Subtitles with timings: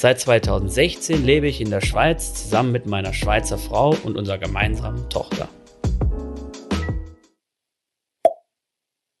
[0.00, 5.10] Seit 2016 lebe ich in der Schweiz zusammen mit meiner Schweizer Frau und unserer gemeinsamen
[5.10, 5.48] Tochter.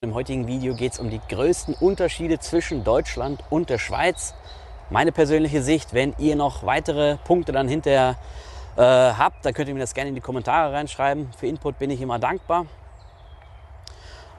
[0.02, 4.34] Im heutigen Video geht es um die größten Unterschiede zwischen Deutschland und der Schweiz.
[4.88, 8.16] Meine persönliche Sicht, wenn ihr noch weitere Punkte dann hinterher
[8.76, 11.32] äh, habt, dann könnt ihr mir das gerne in die Kommentare reinschreiben.
[11.36, 12.66] Für Input bin ich immer dankbar.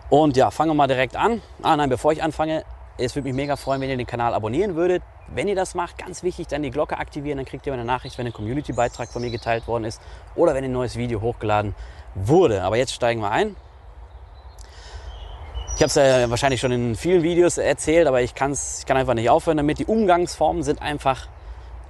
[0.10, 1.42] Und ja, fangen wir mal direkt an.
[1.62, 2.64] Ah nein, bevor ich anfange,
[3.00, 5.02] es würde mich mega freuen, wenn ihr den Kanal abonnieren würdet.
[5.28, 8.18] Wenn ihr das macht, ganz wichtig, dann die Glocke aktivieren, dann kriegt ihr eine Nachricht,
[8.18, 10.02] wenn ein Community-Beitrag von mir geteilt worden ist
[10.36, 11.76] oder wenn ein neues Video hochgeladen
[12.16, 12.64] wurde.
[12.64, 13.56] Aber jetzt steigen wir ein.
[15.76, 18.98] Ich habe es ja wahrscheinlich schon in vielen Videos erzählt, aber ich, kann's, ich kann
[18.98, 19.80] einfach nicht aufhören damit.
[19.80, 21.28] Die Umgangsformen sind einfach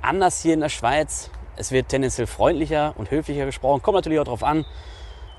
[0.02, 1.32] anders hier in der Schweiz.
[1.56, 3.82] Es wird tendenziell freundlicher und höflicher gesprochen.
[3.82, 4.64] Kommt natürlich auch darauf an,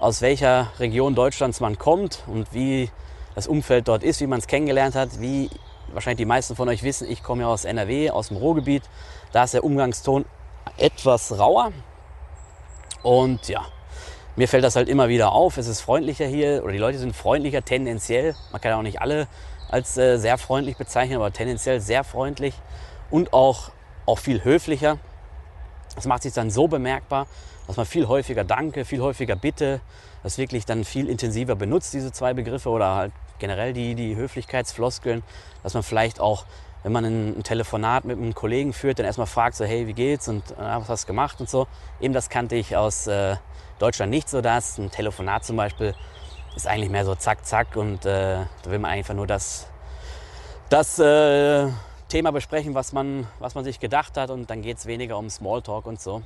[0.00, 2.90] aus welcher Region Deutschlands man kommt und wie
[3.34, 5.20] das Umfeld dort ist, wie man es kennengelernt hat.
[5.20, 5.48] Wie
[5.92, 8.82] wahrscheinlich die meisten von euch wissen, ich komme ja aus NRW, aus dem Ruhrgebiet.
[9.32, 10.24] Da ist der Umgangston
[10.76, 11.72] etwas rauer.
[13.02, 13.64] Und ja,
[14.36, 15.56] mir fällt das halt immer wieder auf.
[15.56, 18.34] Es ist freundlicher hier oder die Leute sind freundlicher tendenziell.
[18.52, 19.26] Man kann auch nicht alle
[19.68, 22.54] als äh, sehr freundlich bezeichnen, aber tendenziell sehr freundlich
[23.10, 23.70] und auch,
[24.06, 24.98] auch viel höflicher.
[25.94, 27.26] Das macht sich dann so bemerkbar,
[27.66, 29.80] dass man viel häufiger Danke, viel häufiger Bitte,
[30.22, 35.22] das wirklich dann viel intensiver benutzt, diese zwei Begriffe oder halt generell die, die Höflichkeitsfloskeln,
[35.62, 36.44] dass man vielleicht auch,
[36.82, 39.92] wenn man ein, ein Telefonat mit einem Kollegen führt, dann erstmal fragt, so hey, wie
[39.92, 41.66] geht's und äh, was hast du gemacht und so.
[42.00, 43.36] Eben das kannte ich aus äh,
[43.78, 45.94] Deutschland nicht so, dass ein Telefonat zum Beispiel
[46.54, 49.68] ist eigentlich mehr so zack, zack und äh, da will man einfach nur das,
[50.68, 51.68] das äh,
[52.08, 55.30] Thema besprechen, was man, was man sich gedacht hat und dann geht es weniger um
[55.30, 56.22] Smalltalk und so.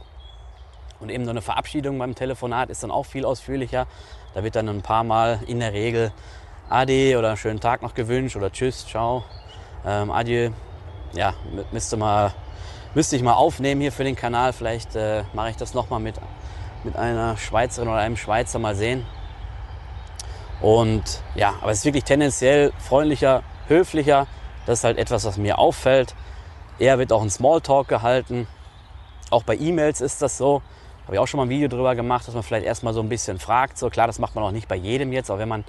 [1.00, 3.87] Und eben so eine Verabschiedung beim Telefonat ist dann auch viel ausführlicher.
[4.33, 6.12] Da wird dann ein paar Mal in der Regel
[6.71, 9.25] Ade oder schönen Tag noch gewünscht oder Tschüss, ciao,
[9.87, 10.51] ähm, Adieu.
[11.13, 11.35] Ja,
[11.71, 12.33] müsste, mal,
[12.95, 14.53] müsste ich mal aufnehmen hier für den Kanal.
[14.53, 16.17] Vielleicht äh, mache ich das nochmal mit,
[16.83, 19.07] mit einer Schweizerin oder einem Schweizer mal sehen.
[20.61, 24.27] Und ja, aber es ist wirklich tendenziell freundlicher, höflicher,
[24.67, 26.15] das ist halt etwas, was mir auffällt.
[26.79, 28.49] Eher wird auch ein Smalltalk gehalten.
[29.31, 30.63] Auch bei E-Mails ist das so.
[31.05, 33.11] Habe ich auch schon mal ein Video darüber gemacht, dass man vielleicht erstmal so ein
[33.11, 33.77] bisschen fragt.
[33.77, 35.65] So klar, das macht man auch nicht bei jedem jetzt, aber wenn man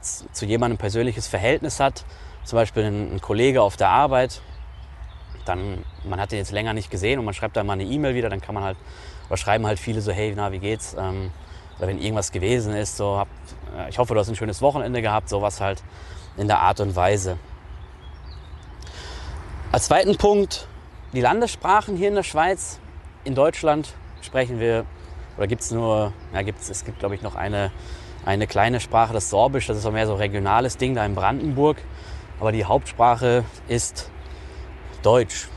[0.00, 2.04] zu jemandem ein persönliches Verhältnis hat,
[2.44, 4.40] zum Beispiel ein, Kollege auf der Arbeit,
[5.44, 8.14] dann man hat den jetzt länger nicht gesehen und man schreibt dann mal eine E-Mail
[8.14, 8.76] wieder, dann kann man halt
[9.28, 10.96] oder schreiben halt viele so, hey, na, wie geht's?
[10.98, 11.30] Ähm,
[11.78, 13.28] oder wenn irgendwas gewesen ist, so, hab,
[13.76, 15.82] äh, ich hoffe, du hast ein schönes Wochenende gehabt, sowas halt
[16.36, 17.38] in der Art und Weise.
[19.72, 20.66] Als zweiten Punkt
[21.12, 22.80] die Landessprachen hier in der Schweiz.
[23.24, 24.84] In Deutschland sprechen wir,
[25.36, 27.70] oder gibt es nur, ja, gibt's, es gibt glaube ich noch eine,
[28.30, 31.14] eine kleine Sprache, das Sorbisch, das ist auch mehr so ein regionales Ding da in
[31.14, 31.78] Brandenburg.
[32.38, 34.10] Aber die Hauptsprache ist
[35.02, 35.48] Deutsch.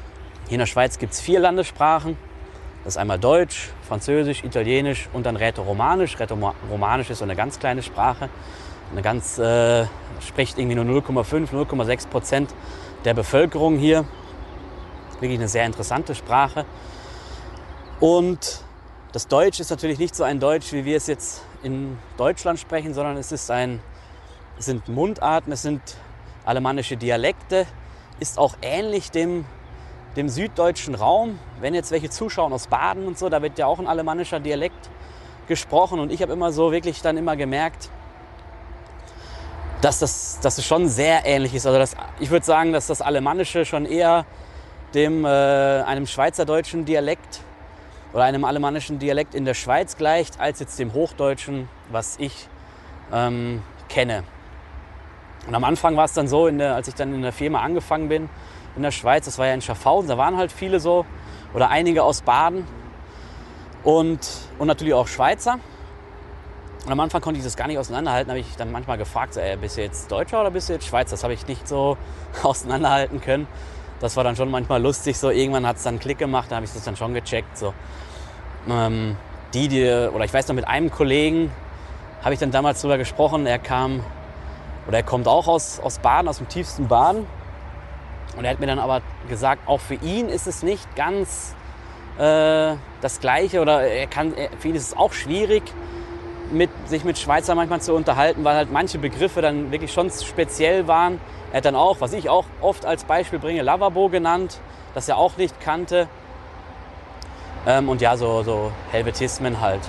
[0.45, 2.17] Hier in der Schweiz gibt es vier Landessprachen.
[2.83, 6.19] Das ist einmal Deutsch, Französisch, Italienisch und dann Rätoromanisch.
[6.19, 8.29] Rätoromanisch ist so eine ganz kleine Sprache.
[8.91, 9.85] Eine ganz, äh,
[10.19, 12.53] spricht irgendwie nur 0,5, 0,6 Prozent
[13.05, 14.05] der Bevölkerung hier.
[15.19, 16.65] Wirklich eine sehr interessante Sprache.
[17.99, 18.63] Und
[19.13, 22.93] das Deutsch ist natürlich nicht so ein Deutsch, wie wir es jetzt in Deutschland sprechen,
[22.93, 23.79] sondern es, ist ein,
[24.59, 25.81] es sind Mundarten, es sind
[26.45, 27.65] alemannische Dialekte,
[28.19, 29.45] ist auch ähnlich dem,
[30.15, 31.39] dem süddeutschen Raum.
[31.59, 34.89] Wenn jetzt welche zuschauen aus Baden und so, da wird ja auch ein alemannischer Dialekt
[35.47, 35.99] gesprochen.
[35.99, 37.89] Und ich habe immer so wirklich dann immer gemerkt,
[39.81, 41.65] dass das, dass es schon sehr ähnlich ist.
[41.65, 44.25] Also das, ich würde sagen, dass das Alemannische schon eher
[44.93, 47.41] dem, äh, einem schweizerdeutschen Dialekt
[48.13, 52.47] oder einem alemannischen Dialekt in der Schweiz gleicht, als jetzt dem Hochdeutschen, was ich
[53.11, 54.23] ähm, kenne.
[55.47, 58.07] Und am Anfang war es dann so, der, als ich dann in der Firma angefangen
[58.07, 58.29] bin
[58.75, 61.05] in der Schweiz, das war ja in Schaffhausen, da waren halt viele so
[61.53, 62.65] oder einige aus Baden
[63.83, 64.19] und,
[64.57, 65.59] und natürlich auch Schweizer.
[66.85, 68.29] Und am Anfang konnte ich das gar nicht auseinanderhalten.
[68.29, 71.11] habe ich dann manchmal gefragt, ey, bist du jetzt Deutscher oder bist du jetzt Schweizer?
[71.11, 71.97] Das habe ich nicht so
[72.43, 73.47] auseinanderhalten können.
[74.03, 75.17] Das war dann schon manchmal lustig.
[75.17, 77.57] So irgendwann hat es dann Klick gemacht, da habe ich das dann schon gecheckt.
[77.57, 77.73] So.
[78.69, 79.15] Ähm,
[79.53, 81.53] die, die, oder ich weiß noch, mit einem Kollegen
[82.21, 83.45] habe ich dann damals drüber gesprochen.
[83.45, 84.03] Er kam,
[84.89, 87.25] oder er kommt auch aus, aus Baden, aus dem tiefsten Baden.
[88.35, 91.55] Und er hat mir dann aber gesagt, auch für ihn ist es nicht ganz
[92.17, 95.63] äh, das Gleiche oder er kann, für ihn ist es auch schwierig,
[96.53, 100.87] mit, sich mit Schweizer manchmal zu unterhalten, weil halt manche Begriffe dann wirklich schon speziell
[100.87, 101.19] waren.
[101.51, 104.59] Er hat dann auch, was ich auch oft als Beispiel bringe, Lavabo genannt,
[104.93, 106.07] das er auch nicht kannte.
[107.65, 109.81] Ähm, und ja, so, so Helvetismen halt.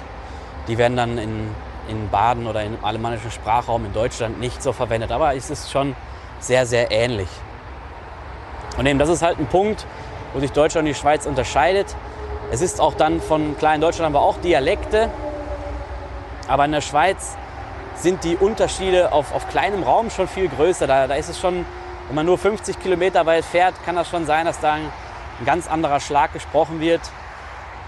[0.69, 1.51] Die werden dann in,
[1.89, 5.13] in Baden oder im alemannischen Sprachraum in Deutschland nicht so verwendet.
[5.13, 5.95] Aber es ist schon
[6.39, 7.29] sehr, sehr ähnlich.
[8.77, 9.87] Und eben, das ist halt ein Punkt,
[10.33, 11.95] wo sich Deutschland und die Schweiz unterscheidet.
[12.51, 15.11] Es ist auch dann von, klar, in Deutschland haben wir auch Dialekte,
[16.49, 17.37] aber in der Schweiz
[17.97, 20.87] sind die Unterschiede auf, auf kleinem Raum schon viel größer.
[20.87, 21.65] Da, da ist es schon,
[22.09, 24.93] wenn man nur 50 Kilometer weit fährt, kann das schon sein, dass da ein,
[25.45, 27.01] ganz anderer Schlag gesprochen wird.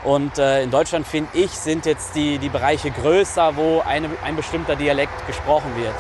[0.03, 4.35] Und äh, in Deutschland, finde ich, sind jetzt die, die Bereiche größer, wo eine, ein
[4.35, 5.95] bestimmter Dialekt gesprochen wird.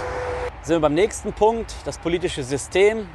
[0.62, 3.09] Sind wir beim nächsten Punkt, das politische System.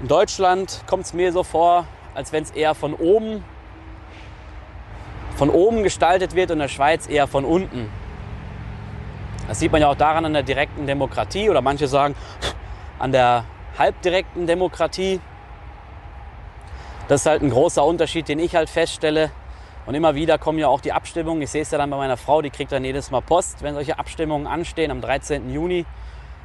[0.00, 3.42] In Deutschland kommt es mir so vor, als wenn es eher von oben,
[5.36, 7.90] von oben gestaltet wird und in der Schweiz eher von unten.
[9.48, 12.14] Das sieht man ja auch daran an der direkten Demokratie oder manche sagen
[12.98, 13.44] an der
[13.78, 15.20] halbdirekten Demokratie.
[17.08, 19.30] Das ist halt ein großer Unterschied, den ich halt feststelle.
[19.86, 21.40] Und immer wieder kommen ja auch die Abstimmungen.
[21.40, 23.72] Ich sehe es ja dann bei meiner Frau, die kriegt dann jedes Mal Post, wenn
[23.72, 24.90] solche Abstimmungen anstehen.
[24.90, 25.50] Am 13.
[25.50, 25.86] Juni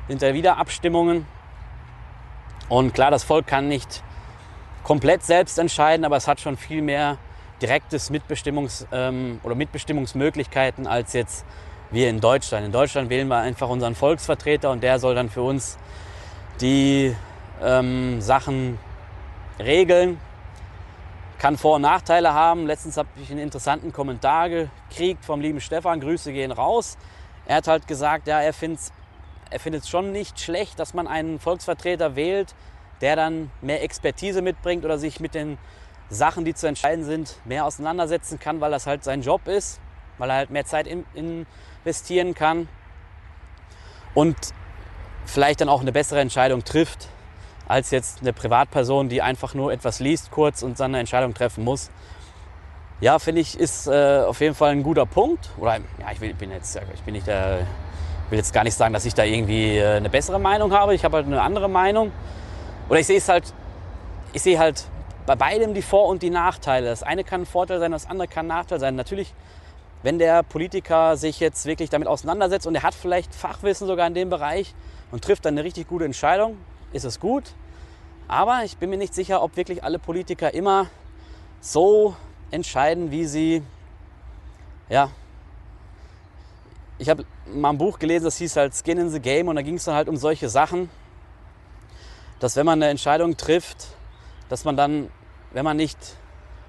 [0.07, 1.27] sind da wieder Abstimmungen.
[2.69, 4.01] Und klar, das Volk kann nicht
[4.83, 7.17] komplett selbst entscheiden, aber es hat schon viel mehr
[7.61, 11.45] direktes Mitbestimmungs- ähm, oder Mitbestimmungsmöglichkeiten als jetzt
[11.93, 12.65] wir in Deutschland.
[12.65, 15.77] In Deutschland wählen wir einfach unseren Volksvertreter und der soll dann für uns
[16.61, 17.15] die
[17.61, 18.79] ähm, Sachen
[19.59, 20.19] regeln.
[21.37, 22.67] Kann Vor- und Nachteile haben.
[22.67, 25.99] Letztens habe ich einen interessanten Kommentar gekriegt vom lieben Stefan.
[25.99, 26.97] Grüße gehen raus.
[27.45, 28.93] Er hat halt gesagt, ja, er findet es
[29.53, 32.55] er findet schon nicht schlecht, dass man einen Volksvertreter wählt,
[33.01, 35.59] der dann mehr Expertise mitbringt oder sich mit den
[36.09, 39.79] Sachen, die zu entscheiden sind, mehr auseinandersetzen kann, weil das halt sein Job ist,
[40.17, 41.45] weil er halt mehr Zeit in, in
[41.83, 42.67] investieren kann
[44.13, 44.37] und
[45.25, 47.09] vielleicht dann auch eine bessere Entscheidung trifft,
[47.67, 51.63] als jetzt eine Privatperson, die einfach nur etwas liest kurz und dann eine Entscheidung treffen
[51.63, 51.89] muss.
[53.01, 55.49] Ja, finde ich, ist äh, auf jeden Fall ein guter Punkt.
[55.57, 57.67] Oder ja, ich, will, bin jetzt, ich bin nicht der,
[58.29, 60.93] will jetzt gar nicht sagen, dass ich da irgendwie äh, eine bessere Meinung habe.
[60.95, 62.11] Ich habe halt eine andere Meinung.
[62.87, 63.53] Oder ich sehe es halt,
[64.31, 64.85] ich sehe halt
[65.25, 66.87] bei beidem die Vor- und die Nachteile.
[66.87, 68.95] Das eine kann ein Vorteil sein, das andere kann ein Nachteil sein.
[68.95, 69.33] Natürlich
[70.03, 74.13] wenn der Politiker sich jetzt wirklich damit auseinandersetzt und er hat vielleicht Fachwissen sogar in
[74.13, 74.75] dem Bereich
[75.11, 76.57] und trifft dann eine richtig gute Entscheidung,
[76.91, 77.55] ist es gut.
[78.27, 80.87] Aber ich bin mir nicht sicher, ob wirklich alle Politiker immer
[81.61, 82.15] so
[82.51, 83.63] entscheiden, wie sie,
[84.89, 85.09] ja,
[86.97, 89.61] ich habe mal ein Buch gelesen, das hieß halt Skin in the Game und da
[89.61, 90.89] ging es dann halt um solche Sachen,
[92.39, 93.87] dass wenn man eine Entscheidung trifft,
[94.49, 95.09] dass man dann,
[95.51, 95.97] wenn man nicht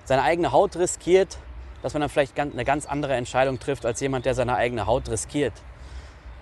[0.04, 1.38] seine eigene Haut riskiert,
[1.84, 5.06] dass man dann vielleicht eine ganz andere Entscheidung trifft als jemand, der seine eigene Haut
[5.10, 5.52] riskiert.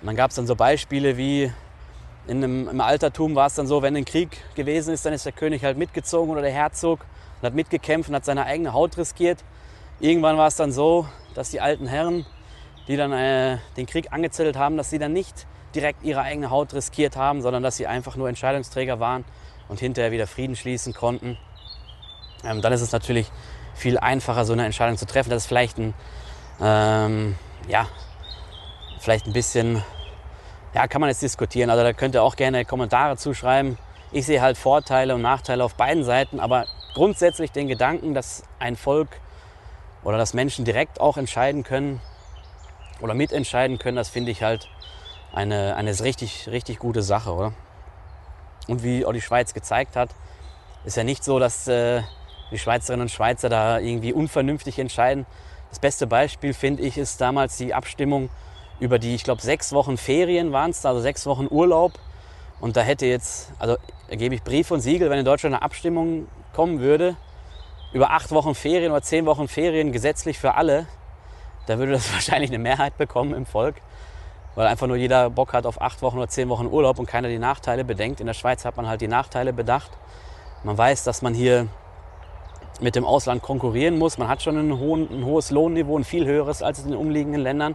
[0.00, 1.52] Und dann gab es dann so Beispiele wie
[2.28, 5.26] in einem, im Altertum war es dann so, wenn ein Krieg gewesen ist, dann ist
[5.26, 7.00] der König halt mitgezogen oder der Herzog
[7.40, 9.42] und hat mitgekämpft und hat seine eigene Haut riskiert.
[9.98, 12.24] Irgendwann war es dann so, dass die alten Herren,
[12.86, 16.72] die dann äh, den Krieg angezettelt haben, dass sie dann nicht direkt ihre eigene Haut
[16.72, 19.24] riskiert haben, sondern dass sie einfach nur Entscheidungsträger waren
[19.68, 21.36] und hinterher wieder Frieden schließen konnten.
[22.44, 23.32] Ähm, dann ist es natürlich
[23.74, 25.30] viel einfacher, so eine Entscheidung zu treffen.
[25.30, 25.94] Das ist vielleicht ein,
[26.60, 27.36] ähm,
[27.68, 27.86] ja,
[28.98, 29.82] vielleicht ein bisschen,
[30.74, 31.70] ja, kann man jetzt diskutieren.
[31.70, 33.78] Also da könnt ihr auch gerne Kommentare zuschreiben.
[34.12, 38.76] Ich sehe halt Vorteile und Nachteile auf beiden Seiten, aber grundsätzlich den Gedanken, dass ein
[38.76, 39.08] Volk
[40.04, 42.00] oder dass Menschen direkt auch entscheiden können
[43.00, 44.68] oder mitentscheiden können, das finde ich halt
[45.32, 47.52] eine, eine richtig, richtig gute Sache, oder?
[48.68, 50.10] Und wie auch die Schweiz gezeigt hat,
[50.84, 52.02] ist ja nicht so, dass äh,
[52.52, 55.26] die Schweizerinnen und Schweizer da irgendwie unvernünftig entscheiden.
[55.70, 58.28] Das beste Beispiel, finde ich, ist damals die Abstimmung
[58.78, 61.92] über die, ich glaube, sechs Wochen Ferien waren es, also sechs Wochen Urlaub.
[62.60, 63.76] Und da hätte jetzt, also
[64.08, 67.16] da gebe ich Brief und Siegel, wenn in Deutschland eine Abstimmung kommen würde,
[67.92, 70.86] über acht Wochen Ferien oder zehn Wochen Ferien gesetzlich für alle,
[71.66, 73.76] da würde das wahrscheinlich eine Mehrheit bekommen im Volk,
[74.54, 77.28] weil einfach nur jeder Bock hat auf acht Wochen oder zehn Wochen Urlaub und keiner
[77.28, 78.20] die Nachteile bedenkt.
[78.20, 79.90] In der Schweiz hat man halt die Nachteile bedacht.
[80.64, 81.68] Man weiß, dass man hier
[82.82, 84.18] mit dem Ausland konkurrieren muss.
[84.18, 87.40] Man hat schon ein, hohen, ein hohes Lohnniveau, ein viel höheres als in den umliegenden
[87.40, 87.72] Ländern.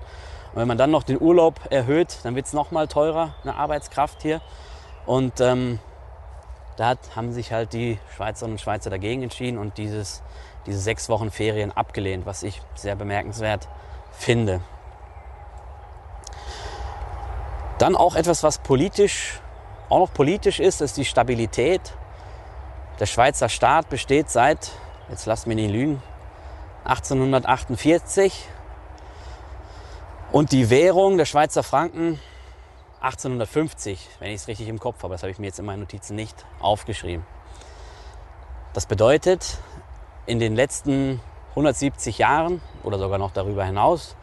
[0.53, 3.55] Und wenn man dann noch den Urlaub erhöht, dann wird es noch mal teurer, eine
[3.55, 4.41] Arbeitskraft hier.
[5.05, 5.79] Und ähm,
[6.75, 10.21] da haben sich halt die Schweizerinnen und Schweizer dagegen entschieden und dieses,
[10.65, 13.67] diese sechs Wochen Ferien abgelehnt, was ich sehr bemerkenswert
[14.11, 14.61] finde.
[17.77, 19.39] Dann auch etwas, was politisch,
[19.89, 21.93] auch noch politisch ist, ist die Stabilität.
[22.99, 24.71] Der Schweizer Staat besteht seit
[25.09, 26.01] jetzt lasst mich nicht lügen,
[26.85, 28.47] 1848
[30.31, 32.19] und die Währung der Schweizer Franken
[33.01, 35.13] 1850, wenn ich es richtig im Kopf habe.
[35.13, 37.25] Das habe ich mir jetzt in meinen Notizen nicht aufgeschrieben.
[38.73, 39.59] Das bedeutet,
[40.25, 41.21] in den letzten
[41.51, 44.15] 170 Jahren oder sogar noch darüber hinaus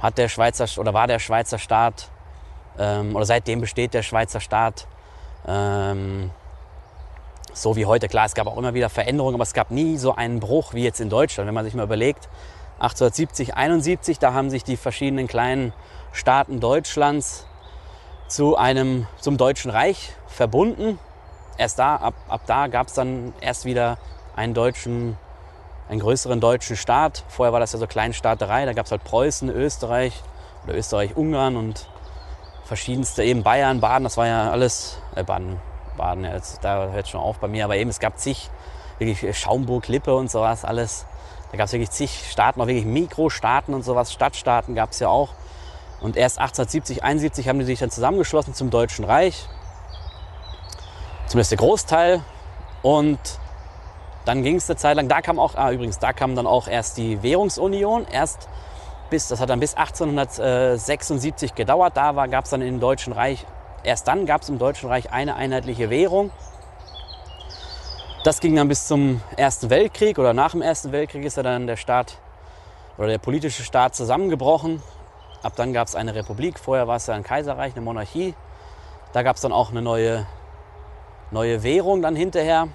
[0.00, 2.08] hat der Schweizer oder war der Schweizer Staat
[2.78, 4.86] ähm, oder seitdem besteht der Schweizer Staat
[5.46, 6.30] ähm,
[7.52, 8.08] so wie heute.
[8.08, 10.84] Klar, es gab auch immer wieder Veränderungen, aber es gab nie so einen Bruch wie
[10.84, 11.46] jetzt in Deutschland.
[11.46, 12.28] Wenn man sich mal überlegt,
[12.78, 15.72] 1870, 71, da haben sich die verschiedenen kleinen
[16.12, 17.46] Staaten Deutschlands
[18.26, 20.98] zu einem, zum Deutschen Reich verbunden.
[21.58, 23.98] Erst da, ab, ab da gab es dann erst wieder
[24.34, 25.16] einen deutschen,
[25.88, 27.24] einen größeren deutschen Staat.
[27.28, 30.22] Vorher war das ja so Kleinstaaterei, da gab es halt Preußen, Österreich
[30.64, 31.86] oder Österreich-Ungarn und
[32.64, 35.60] verschiedenste eben Bayern, Baden, das war ja alles, äh, Baden,
[36.02, 36.26] Baden,
[36.62, 38.50] da hört schon auf bei mir, aber eben es gab zig,
[38.98, 41.06] wirklich Schaumburg, Lippe und sowas, alles.
[41.52, 45.08] Da gab es wirklich zig Staaten, auch wirklich Mikrostaaten und sowas, Stadtstaaten gab es ja
[45.08, 45.28] auch.
[46.00, 49.48] Und erst 1870, 71 haben die sich dann zusammengeschlossen zum Deutschen Reich.
[51.28, 52.22] Zumindest der Großteil.
[52.82, 53.20] Und
[54.24, 56.66] dann ging es eine Zeit lang, da kam auch, ah, übrigens, da kam dann auch
[56.66, 58.08] erst die Währungsunion.
[58.10, 58.48] Erst
[59.08, 61.96] bis, das hat dann bis 1876 gedauert.
[61.96, 63.46] Da gab es dann im Deutschen Reich,
[63.84, 66.30] erst dann gab es im Deutschen Reich eine einheitliche Währung.
[68.24, 71.66] Das ging dann bis zum Ersten Weltkrieg oder nach dem Ersten Weltkrieg ist ja dann
[71.66, 72.18] der Staat
[72.96, 74.82] oder der politische Staat zusammengebrochen.
[75.42, 78.34] Ab dann gab es eine Republik, vorher war es ja ein Kaiserreich, eine Monarchie.
[79.12, 80.26] Da gab es dann auch eine neue,
[81.32, 82.68] neue Währung dann hinterher.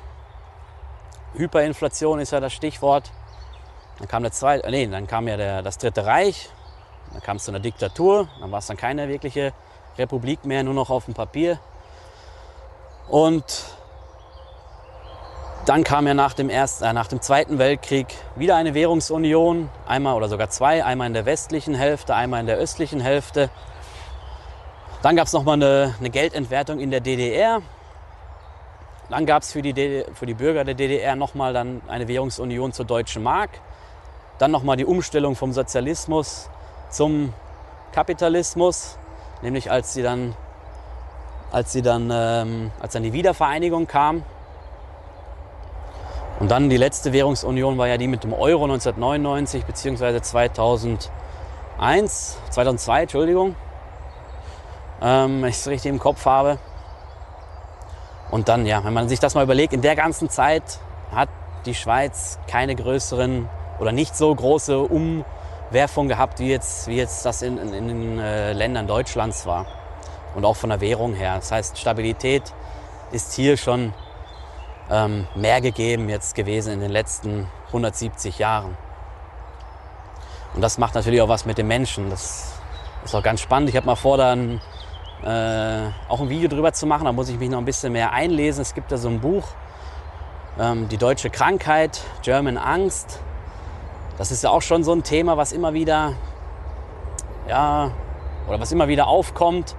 [1.36, 3.12] Hyperinflation ist ja das Stichwort.
[4.00, 6.50] Dann kam der zweite, nee, dann kam ja der, das Dritte Reich.
[7.14, 8.28] Dann kam es zu einer Diktatur.
[8.42, 9.54] Dann war es dann keine wirkliche
[9.98, 11.60] Republik mehr, nur noch auf dem Papier.
[13.08, 13.66] Und
[15.66, 20.16] dann kam ja nach dem, ersten, äh, nach dem Zweiten Weltkrieg wieder eine Währungsunion, einmal
[20.16, 23.50] oder sogar zwei, einmal in der westlichen Hälfte, einmal in der östlichen Hälfte.
[25.02, 27.62] Dann gab es nochmal eine, eine Geldentwertung in der DDR.
[29.10, 32.86] Dann gab es für die, für die Bürger der DDR nochmal dann eine Währungsunion zur
[32.86, 33.50] Deutschen Mark.
[34.38, 36.50] Dann nochmal die Umstellung vom Sozialismus
[36.90, 37.34] zum
[37.92, 38.98] Kapitalismus,
[39.42, 40.36] nämlich als sie dann,
[41.52, 44.24] als sie dann, ähm, als dann die Wiedervereinigung kam
[46.40, 50.22] und dann die letzte Währungsunion war ja die mit dem Euro 1999 bzw.
[50.22, 51.10] 2001,
[52.52, 53.56] 2002, Entschuldigung,
[55.02, 56.60] ähm, wenn ich es richtig im Kopf habe.
[58.30, 60.80] Und dann, ja, wenn man sich das mal überlegt, in der ganzen Zeit
[61.12, 61.30] hat
[61.66, 64.80] die Schweiz keine größeren oder nicht so große
[65.70, 69.66] Umwerfung gehabt, wie jetzt, wie jetzt das in, in, in den äh, Ländern Deutschlands war.
[70.36, 71.36] Und auch von der Währung her.
[71.36, 72.54] Das heißt, Stabilität
[73.12, 73.94] ist hier schon
[74.90, 78.78] ähm, mehr gegeben jetzt gewesen in den letzten 170 Jahren.
[80.54, 82.10] Und das macht natürlich auch was mit den Menschen.
[82.10, 82.54] Das
[83.04, 83.70] ist auch ganz spannend.
[83.70, 84.62] Ich habe mal vor, dann
[85.24, 87.06] äh, auch ein Video drüber zu machen.
[87.06, 88.62] Da muss ich mich noch ein bisschen mehr einlesen.
[88.62, 89.48] Es gibt da so ein Buch,
[90.60, 93.20] ähm, Die deutsche Krankheit, German Angst.
[94.18, 96.14] Das ist ja auch schon so ein Thema, was immer wieder,
[97.48, 97.92] ja,
[98.48, 99.76] oder was immer wieder aufkommt,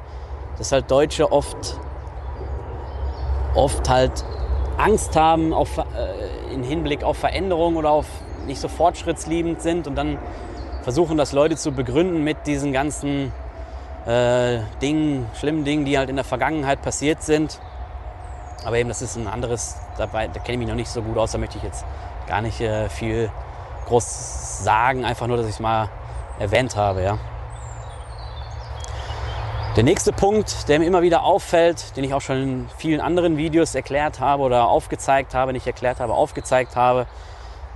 [0.59, 1.78] dass halt Deutsche oft,
[3.54, 4.25] oft halt
[4.76, 8.07] Angst haben auf, äh, in Hinblick auf Veränderung oder auf
[8.47, 10.18] nicht so fortschrittsliebend sind und dann
[10.83, 13.33] versuchen das Leute zu begründen mit diesen ganzen
[14.07, 17.61] äh, Dingen, schlimmen Dingen, die halt in der Vergangenheit passiert sind.
[18.64, 21.18] Aber eben, das ist ein anderes, dabei, da kenne ich mich noch nicht so gut
[21.18, 21.85] aus, da möchte ich jetzt
[22.26, 23.30] gar nicht äh, viel
[23.88, 25.88] groß sagen, einfach nur, dass ich es mal
[26.38, 27.02] erwähnt habe.
[27.02, 27.18] Ja.
[29.76, 33.37] Der nächste Punkt, der mir immer wieder auffällt, den ich auch schon in vielen anderen
[33.37, 37.07] Videos erklärt habe oder aufgezeigt habe, nicht erklärt habe, aufgezeigt habe,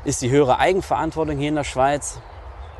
[0.04, 2.18] ist die höhere Eigenverantwortung hier in der Schweiz.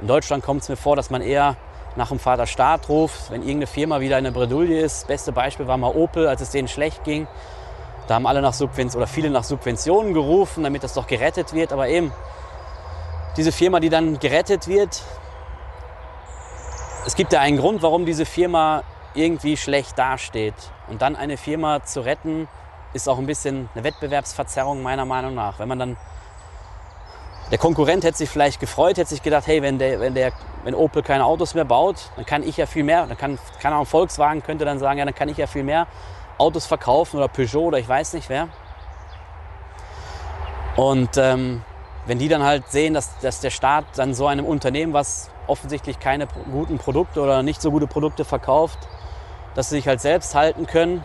[0.01, 1.57] In Deutschland kommt es mir vor, dass man eher
[1.95, 5.03] nach dem Vater Staat ruft, wenn irgendeine Firma wieder in der Bredouille ist.
[5.03, 7.29] Das beste Beispiel war mal Opel, als es denen schlecht ging.
[8.09, 11.73] Da haben alle nach Subventionen oder viele nach Subventionen gerufen, damit das doch gerettet wird.
[11.73, 12.12] Aber eben
[13.37, 15.03] diese Firma, die dann gerettet wird,
[17.07, 18.83] es gibt ja einen Grund, warum diese Firma
[19.15, 20.55] irgendwie schlecht dasteht.
[20.89, 22.49] Und dann eine Firma zu retten,
[22.93, 25.59] ist auch ein bisschen eine Wettbewerbsverzerrung meiner Meinung nach.
[25.59, 25.97] Wenn man dann
[27.51, 30.33] der Konkurrent hätte sich vielleicht gefreut, hätte sich gedacht, hey, wenn, der, wenn, der,
[30.65, 33.75] wenn Opel keine Autos mehr baut, dann kann ich ja viel mehr, dann kann, kann
[33.75, 35.87] auch Volkswagen könnte dann sagen, ja, dann kann ich ja viel mehr
[36.39, 38.49] Autos verkaufen oder Peugeot oder ich weiß nicht wer.
[40.77, 41.62] Und ähm,
[42.06, 46.00] wenn die dann halt sehen, dass, dass der Staat dann so einem Unternehmen, was offensichtlich
[46.00, 48.78] keine guten Produkte oder nicht so gute Produkte verkauft,
[49.54, 51.04] dass sie sich halt selbst halten können,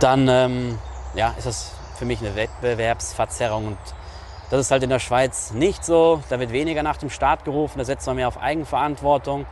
[0.00, 0.78] dann ähm,
[1.14, 3.66] ja, ist das für mich eine Wettbewerbsverzerrung.
[3.68, 3.78] Und
[4.50, 6.22] Das ist halt in der Schweiz nicht so.
[6.28, 9.46] Da wird weniger nach dem Staat gerufen, da setzt man mehr auf Eigenverantwortung.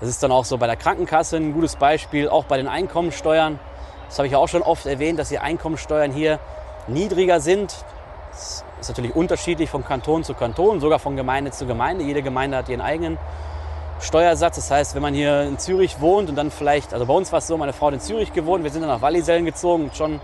[0.00, 3.58] Das ist dann auch so bei der Krankenkasse ein gutes Beispiel, auch bei den Einkommensteuern.
[4.08, 6.40] Das habe ich auch schon oft erwähnt, dass die Einkommensteuern hier
[6.88, 7.74] niedriger sind.
[8.30, 12.04] Das ist natürlich unterschiedlich von Kanton zu Kanton, sogar von Gemeinde zu Gemeinde.
[12.04, 13.18] Jede Gemeinde hat ihren eigenen
[14.00, 14.56] Steuersatz.
[14.56, 17.38] Das heißt, wenn man hier in Zürich wohnt und dann vielleicht, also bei uns war
[17.38, 19.96] es so, meine Frau hat in Zürich gewohnt, wir sind dann nach Wallisellen gezogen und
[19.96, 20.20] schon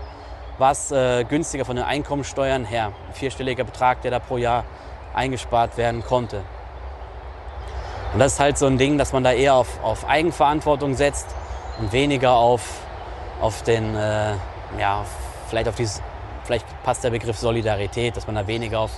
[0.57, 2.91] war es äh, günstiger von den Einkommensteuern her.
[3.07, 4.63] Ein vierstelliger Betrag, der da pro Jahr
[5.13, 6.41] eingespart werden konnte.
[8.13, 11.27] Und das ist halt so ein Ding, dass man da eher auf, auf Eigenverantwortung setzt
[11.79, 12.61] und weniger auf,
[13.39, 14.33] auf den, äh,
[14.77, 15.05] ja,
[15.49, 16.01] vielleicht auf dieses,
[16.51, 18.91] vielleicht passt der Begriff Solidarität, dass man da weniger auf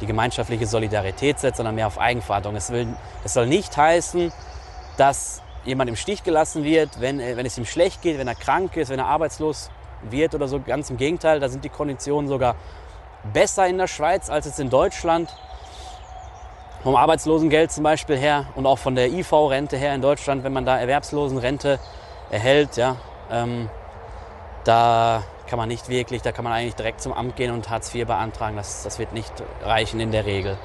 [0.00, 2.56] die gemeinschaftliche Solidarität setzt, sondern mehr auf Eigenverantwortung.
[2.56, 2.88] Es, will,
[3.22, 4.32] es soll nicht heißen,
[4.96, 8.76] dass jemand im Stich gelassen wird, wenn, wenn es ihm schlecht geht, wenn er krank
[8.76, 9.70] ist, wenn er arbeitslos
[10.02, 10.60] wird oder so.
[10.60, 12.56] Ganz im Gegenteil, da sind die Konditionen sogar
[13.32, 15.32] besser in der Schweiz als es in Deutschland.
[16.82, 20.66] Vom Arbeitslosengeld zum Beispiel her und auch von der IV-Rente her in Deutschland, wenn man
[20.66, 21.78] da Erwerbslosenrente
[22.30, 22.96] erhält, ja,
[23.30, 23.70] ähm,
[24.64, 27.94] da kann man nicht wirklich, da kann man eigentlich direkt zum Amt gehen und Hartz
[27.94, 28.56] IV beantragen.
[28.56, 30.58] Das, das wird nicht reichen in der Regel.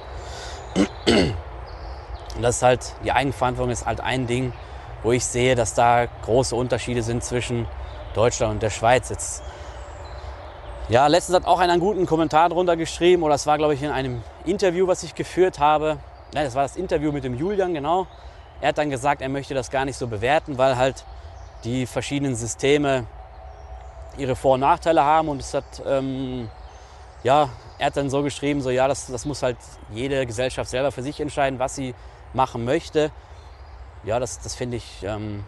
[2.35, 4.53] Und das ist halt, die Eigenverantwortung ist halt ein Ding,
[5.03, 7.67] wo ich sehe, dass da große Unterschiede sind zwischen
[8.13, 9.09] Deutschland und der Schweiz.
[9.09, 9.43] Jetzt,
[10.89, 13.83] ja, letztens hat auch einer einen guten Kommentar drunter geschrieben, oder das war, glaube ich,
[13.83, 15.97] in einem Interview, was ich geführt habe.
[16.33, 18.07] Nein, das war das Interview mit dem Julian, genau.
[18.61, 21.03] Er hat dann gesagt, er möchte das gar nicht so bewerten, weil halt
[21.63, 23.05] die verschiedenen Systeme
[24.21, 25.27] ihre Vor- und Nachteile haben.
[25.27, 26.49] Und es hat, ähm,
[27.23, 29.57] ja, er hat dann so geschrieben, so ja, das, das muss halt
[29.91, 31.95] jede Gesellschaft selber für sich entscheiden, was sie
[32.33, 33.11] machen möchte.
[34.03, 35.43] Ja, das, das finde ich ähm,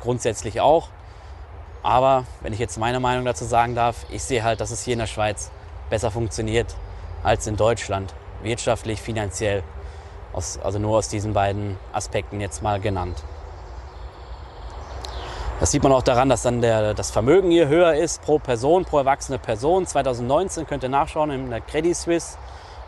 [0.00, 0.88] grundsätzlich auch.
[1.82, 4.92] Aber wenn ich jetzt meine Meinung dazu sagen darf, ich sehe halt, dass es hier
[4.92, 5.50] in der Schweiz
[5.88, 6.76] besser funktioniert
[7.22, 8.14] als in Deutschland.
[8.42, 9.62] Wirtschaftlich, finanziell.
[10.32, 13.24] Aus, also nur aus diesen beiden Aspekten jetzt mal genannt.
[15.60, 18.86] Das sieht man auch daran, dass dann der, das Vermögen hier höher ist pro Person,
[18.86, 19.86] pro erwachsene Person.
[19.86, 22.38] 2019 könnt ihr nachschauen in der Credit Suisse,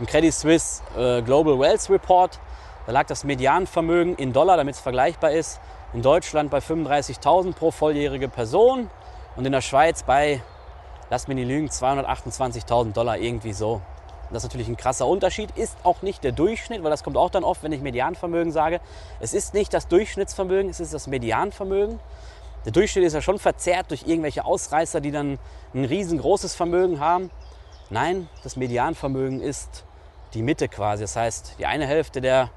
[0.01, 2.41] im Credit Suisse äh, Global Wealth Report.
[2.87, 5.61] Da lag das Medianvermögen in Dollar, damit es vergleichbar ist,
[5.93, 8.89] in Deutschland bei 35.000 pro volljährige Person
[9.37, 10.41] und in der Schweiz bei,
[11.11, 13.83] lasst mir nicht lügen, 228.000 Dollar irgendwie so.
[14.31, 17.29] Das ist natürlich ein krasser Unterschied, ist auch nicht der Durchschnitt, weil das kommt auch
[17.29, 18.81] dann oft, wenn ich Medianvermögen sage.
[19.21, 22.01] Es ist nicht das Durchschnittsvermögen, es ist das Medianvermögen.
[22.65, 25.39] Der Durchschnitt ist ja schon verzerrt durch irgendwelche Ausreißer, die dann
[25.75, 27.31] ein riesengroßes Vermögen haben.
[27.91, 29.85] Nein, das Medianvermögen ist
[30.35, 31.03] die Mitte quasi.
[31.03, 32.51] Das heißt, die eine Hälfte der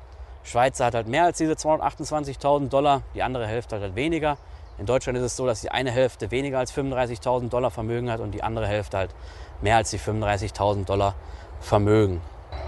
[0.44, 4.38] Schweizer hat halt mehr als diese 228.000 Dollar, die andere Hälfte hat halt weniger.
[4.78, 8.20] In Deutschland ist es so, dass die eine Hälfte weniger als 35.000 Dollar Vermögen hat
[8.20, 9.16] und die andere Hälfte halt
[9.62, 11.16] mehr als die 35.000 Dollar
[11.62, 12.22] Vermögen.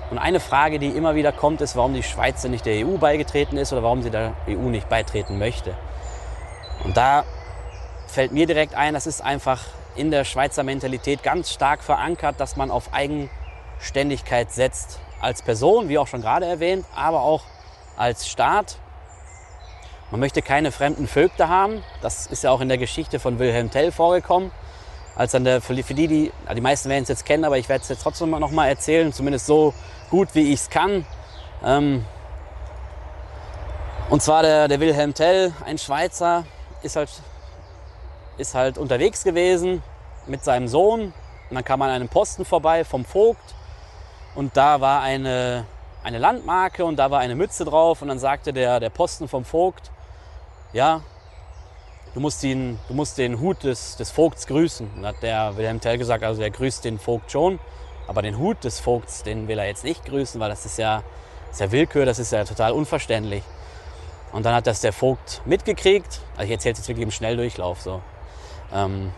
[0.10, 3.58] Und eine Frage, die immer wieder kommt, ist, warum die Schweiz nicht der EU beigetreten
[3.58, 5.76] ist oder warum sie der EU nicht beitreten möchte.
[6.84, 7.26] Und da
[8.08, 9.64] fällt mir direkt ein, das ist einfach
[9.96, 15.00] in der Schweizer Mentalität ganz stark verankert, dass man auf Eigenständigkeit setzt.
[15.20, 17.44] Als Person, wie auch schon gerade erwähnt, aber auch
[17.98, 18.78] als Staat.
[20.12, 21.84] Man möchte keine fremden Vögte haben.
[22.02, 24.52] Das ist ja auch in der Geschichte von Wilhelm Tell vorgekommen.
[25.16, 27.82] Als dann der, für die, die, die meisten werden es jetzt kennen, aber ich werde
[27.82, 29.74] es jetzt trotzdem noch mal erzählen, zumindest so
[30.12, 31.06] gut wie ich es kann.
[31.66, 32.06] Ähm,
[34.10, 36.46] und zwar der, der Wilhelm Tell, ein Schweizer,
[36.88, 37.10] ist halt,
[38.38, 39.84] ist halt unterwegs gewesen
[40.26, 41.14] mit seinem Sohn.
[41.50, 43.56] Und dann kam man an einem Posten vorbei vom Vogt.
[44.36, 45.66] Und da war eine,
[46.04, 48.02] eine Landmarke und da war eine Mütze drauf.
[48.02, 49.92] Und dann sagte der, der Posten vom Vogt,
[50.74, 51.02] ja,
[52.14, 54.90] du musst den, du musst den Hut des, des Vogts grüßen.
[54.96, 57.60] Und hat der Wilhelm Tell gesagt, also er grüßt den Vogt schon.
[58.08, 61.04] Aber den Hut des Vogts, den will er jetzt nicht grüßen, weil das ist ja,
[61.48, 63.44] das ist ja Willkür, das ist ja total unverständlich.
[64.32, 66.22] Und dann hat das der Vogt mitgekriegt.
[66.36, 67.82] Also ich erzähle es jetzt wirklich im Schnelldurchlauf.
[67.82, 68.02] So.
[68.74, 69.12] Ähm,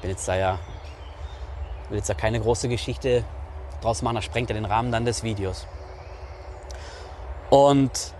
[0.00, 0.58] bin jetzt da ja,
[1.88, 3.24] will jetzt da keine große Geschichte
[3.80, 5.66] draus machen, das sprengt ja den Rahmen dann des Videos.
[7.50, 8.12] Und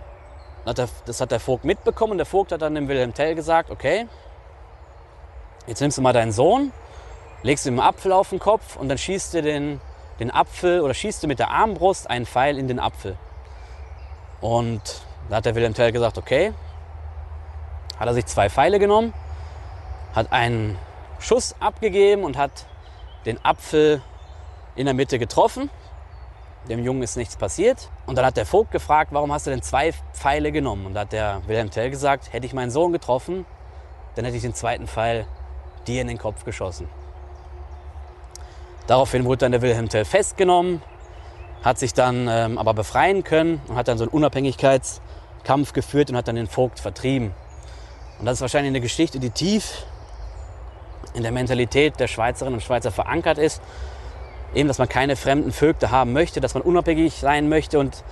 [0.65, 4.07] das hat der Vogt mitbekommen und der Vogt hat dann dem Wilhelm Tell gesagt, okay,
[5.67, 6.71] jetzt nimmst du mal deinen Sohn,
[7.43, 9.81] legst ihm einen Apfel auf den Kopf und dann schießt du den,
[10.19, 13.17] den Apfel oder schießt du mit der Armbrust einen Pfeil in den Apfel.
[14.41, 16.53] Und da hat der Wilhelm Tell gesagt, okay.
[17.99, 19.13] Hat er sich zwei Pfeile genommen,
[20.13, 20.77] hat einen
[21.19, 22.65] Schuss abgegeben und hat
[23.25, 24.01] den Apfel
[24.75, 25.69] in der Mitte getroffen.
[26.69, 27.89] Dem Jungen ist nichts passiert.
[28.05, 30.87] Und dann hat der Vogt gefragt, warum hast du denn zwei Pfeile genommen?
[30.87, 33.45] Und da hat der Wilhelm Tell gesagt, hätte ich meinen Sohn getroffen,
[34.15, 35.27] dann hätte ich den zweiten Pfeil
[35.87, 36.89] dir in den Kopf geschossen.
[38.87, 40.81] Daraufhin wurde dann der Wilhelm Tell festgenommen,
[41.63, 44.13] hat sich dann ähm, aber befreien können und hat dann so einen
[45.45, 47.33] Unabhängigkeitskampf geführt und hat dann den Vogt vertrieben.
[48.19, 49.85] Und das ist wahrscheinlich eine Geschichte, die tief
[51.13, 53.61] in der Mentalität der Schweizerinnen und Schweizer verankert ist.
[54.53, 57.79] Eben, dass man keine fremden Vögte haben möchte, dass man unabhängig sein möchte.
[57.79, 58.03] Und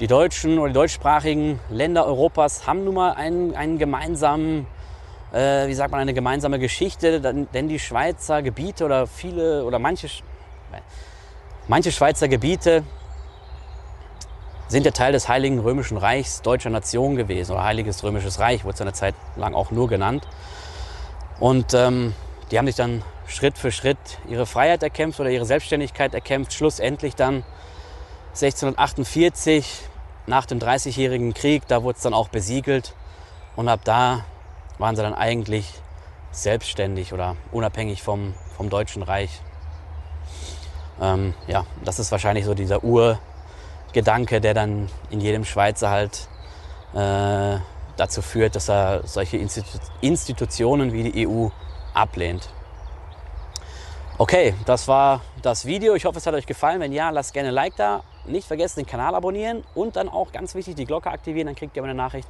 [0.00, 4.66] die deutschen oder die deutschsprachigen Länder Europas haben nun mal einen, einen gemeinsamen,
[5.32, 7.20] äh, wie sagt man, eine gemeinsame Geschichte.
[7.20, 10.08] Denn die Schweizer Gebiete oder viele oder manche,
[11.68, 12.82] manche Schweizer Gebiete
[14.68, 18.74] sind ja Teil des Heiligen Römischen Reichs deutscher Nation gewesen oder Heiliges Römisches Reich, wurde
[18.74, 20.26] es eine Zeit lang auch nur genannt.
[21.38, 22.14] Und ähm,
[22.50, 23.98] die haben sich dann Schritt für Schritt
[24.28, 26.52] ihre Freiheit erkämpft oder ihre Selbstständigkeit erkämpft.
[26.52, 27.44] Schlussendlich dann
[28.30, 29.82] 1648
[30.26, 32.94] nach dem Dreißigjährigen Krieg, da wurde es dann auch besiegelt.
[33.54, 34.24] Und ab da
[34.78, 35.72] waren sie dann eigentlich
[36.30, 39.40] selbstständig oder unabhängig vom, vom Deutschen Reich.
[41.00, 42.84] Ähm, ja, das ist wahrscheinlich so dieser
[43.96, 46.28] Urgedanke, der dann in jedem Schweizer halt
[46.92, 47.58] äh,
[47.96, 51.48] dazu führt, dass er solche Institu Institutionen wie die EU
[51.94, 52.50] ablehnt.
[54.18, 55.94] Okay, das war das Video.
[55.94, 56.78] Ich hoffe, es hat euch gefallen.
[56.80, 58.02] Wenn ja, lasst gerne ein Like da.
[58.26, 61.46] Nicht vergessen, den Kanal abonnieren und dann auch ganz wichtig, die Glocke aktivieren.
[61.46, 62.28] Dann kriegt ihr eine Nachricht,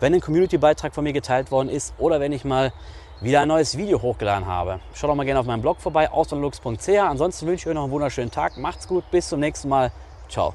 [0.00, 2.72] wenn ein Community-Beitrag von mir geteilt worden ist oder wenn ich mal
[3.20, 4.80] wieder ein neues Video hochgeladen habe.
[4.94, 6.88] Schaut doch mal gerne auf meinem Blog vorbei, auslandlux.ch.
[6.98, 8.56] Ansonsten wünsche ich euch noch einen wunderschönen Tag.
[8.56, 9.92] Macht's gut, bis zum nächsten Mal.
[10.28, 10.54] Ciao.